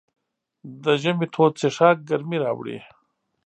د 0.83 0.85
ژمي 1.01 1.27
تود 1.33 1.53
څښاک 1.61 1.97
ګرمۍ 2.09 2.37
راوړي. 2.45 2.77